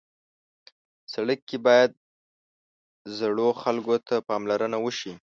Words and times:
سړک 1.13 1.39
کې 1.49 1.57
باید 1.67 1.91
زړو 3.17 3.49
خلکو 3.61 3.95
ته 4.07 4.15
پاملرنه 4.29 4.77
وشي. 4.83 5.13